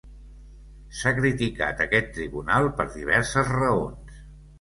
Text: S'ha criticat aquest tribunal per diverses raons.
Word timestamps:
S'ha 0.99 1.11
criticat 1.19 1.83
aquest 1.85 2.09
tribunal 2.15 2.71
per 2.79 2.87
diverses 2.95 3.53
raons. 3.59 4.19